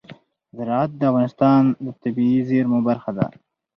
[0.57, 3.25] زراعت د افغانستان د طبیعي زیرمو برخه ده.